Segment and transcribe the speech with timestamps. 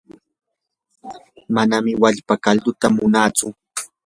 [1.55, 3.47] manam wallpa kalduta munaatsu.